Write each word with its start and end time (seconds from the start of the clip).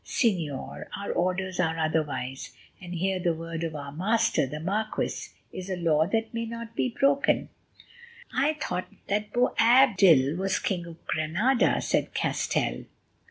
"Señor, 0.03 0.87
our 0.97 1.11
orders 1.11 1.59
are 1.59 1.77
otherwise, 1.77 2.49
and 2.81 2.95
here 2.95 3.19
the 3.19 3.35
word 3.35 3.63
of 3.63 3.75
our 3.75 3.91
master, 3.91 4.47
the 4.47 4.59
marquis, 4.59 5.27
is 5.53 5.69
a 5.69 5.75
law 5.75 6.07
that 6.07 6.33
may 6.33 6.47
not 6.47 6.75
be 6.75 6.89
broken." 6.89 7.49
"I 8.33 8.53
thought 8.59 8.87
that 9.09 9.31
Boabdil 9.31 10.37
was 10.37 10.57
king 10.57 10.87
of 10.87 11.05
Granada," 11.05 11.79
said 11.83 12.15
Castell. 12.15 12.85